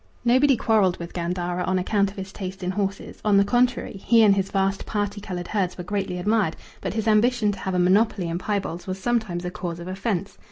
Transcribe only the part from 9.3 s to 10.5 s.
a cause of offence.